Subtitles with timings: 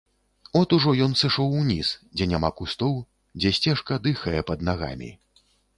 [0.59, 2.99] От ужо ён сышоў уніз, дзе няма кустоў,
[3.43, 5.17] дзе сцежка дыхае пад нагамі.